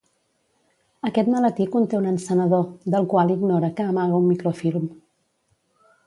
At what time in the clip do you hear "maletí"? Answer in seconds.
1.33-1.67